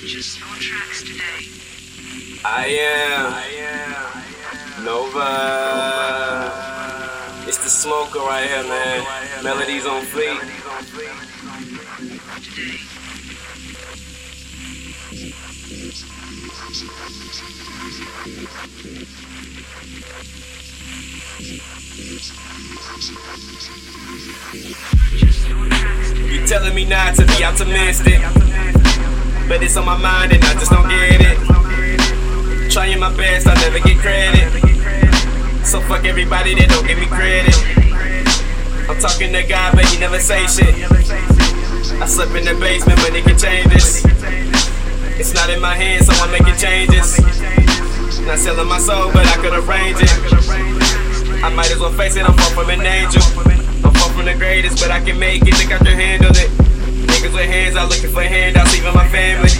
[0.00, 1.50] Purchase your tracks today.
[2.44, 3.34] I am.
[3.34, 3.46] I
[4.78, 4.84] am.
[4.84, 5.28] Nova.
[7.48, 9.04] It's the Smokah right here, man.
[9.42, 10.38] Melodies on fleek.
[12.44, 12.78] Today.
[25.10, 25.66] Purchase your.
[26.30, 28.20] You telling me not to be optimistic,
[29.48, 32.70] but it's on my mind and I just don't get it.
[32.70, 34.44] Trying my best, I never get credit.
[35.64, 37.56] So fuck everybody that don't give me credit.
[38.88, 40.76] I'm talking to God, but he never say shit.
[41.96, 44.04] I slept in the basement, but it can change this.
[45.18, 47.16] It's not in my hands, so I'm making changes.
[48.28, 50.12] Not selling my soul, but I could arrange it.
[51.42, 53.24] I might as well face it, I'm far from an angel.
[53.80, 55.54] I'm far from the greatest, but I can make it.
[55.56, 56.52] Think I can handle it.
[57.18, 59.50] Niggas with hands out looking for handouts, even my family.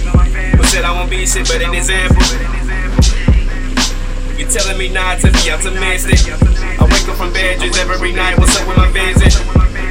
[0.55, 2.23] Who said I won't be shit, but an example.
[4.39, 6.23] You telling me not to be optimistic.
[6.79, 8.39] I wake up from bed dreams every night.
[8.39, 9.43] What's up with my vision?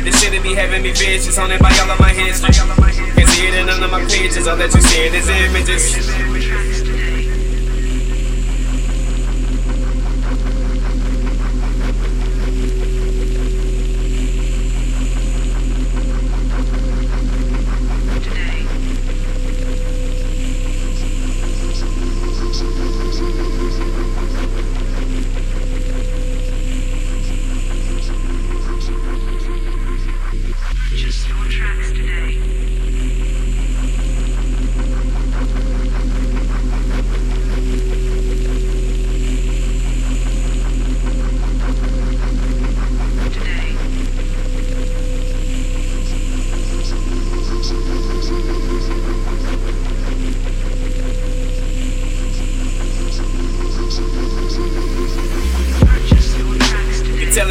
[0.03, 2.57] This shit be having me vicious, haunted by all of my history.
[2.57, 4.49] Can't see it in none of my pictures.
[4.49, 6.78] All that you see in is images.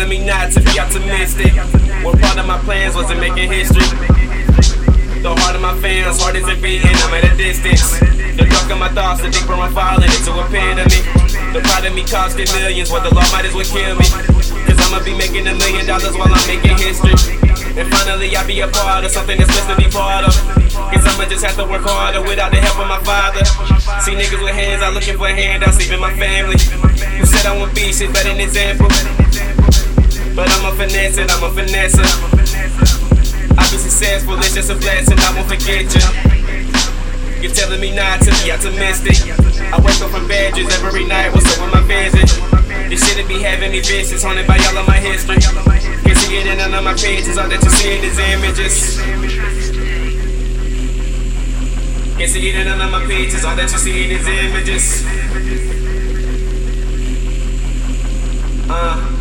[0.07, 1.51] Me not to be optimistic.
[1.99, 3.83] One part of my plans wasn't making history.
[5.19, 7.99] The heart of my fans, heart isn't beating, I'm at a distance.
[8.39, 10.99] The dark of my thoughts, the deeper I'm falling into a me.
[11.51, 14.07] The pride of me costing millions, what the law might as well kill me.
[14.63, 17.17] Cause I'ma be making a million dollars while I'm making history.
[17.75, 20.33] And finally I'll be a part of something that's supposed to be part of.
[20.95, 23.43] Cause I'ma just have to work harder without the help of my father.
[24.07, 26.55] See niggas with hands out looking for handouts, even my family.
[27.19, 28.87] Who said I won't be shit, but an example.
[30.37, 31.97] But I'm a finesse it, I'm a finesse
[33.57, 36.05] I'll be successful, it's just a blessing, I won't forget you.
[37.41, 39.17] You're telling me not to be optimistic.
[39.73, 42.21] I wake up from bed dreams every night, what's up with my vision?
[42.87, 45.41] This shit be having me vicious, haunted by all of my history.
[45.41, 49.01] Can't see it in none of my pages, all that you see is images.
[52.15, 55.03] Can't see it in none of my pages, all that you see is images.
[58.69, 59.17] Uh.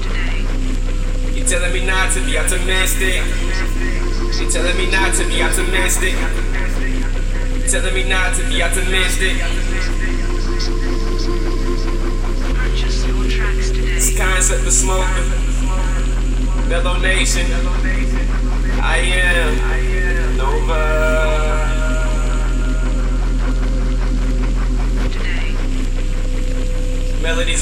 [0.00, 0.46] Today.
[1.32, 3.24] You telling me not to be optimistic.
[4.38, 6.12] You telling me not to be optimistic.
[7.70, 9.32] Telling me not to be optimistic.
[13.94, 16.68] This Konsept of smoking.
[16.68, 18.07] Mellow Nation.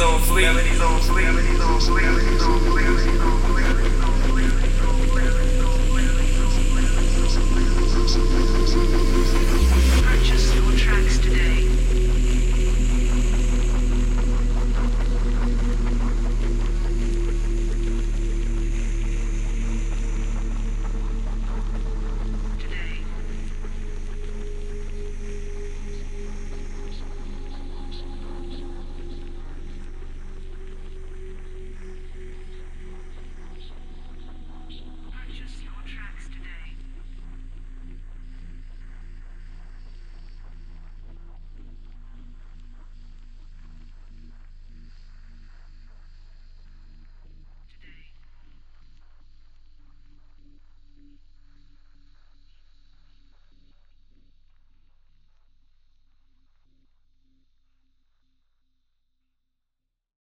[0.07, 0.43] on fleek.
[0.43, 1.25] Melodies on fleek.
[1.25, 2.05] Melodies on fleek.
[2.05, 3.86] Melodies on fleek.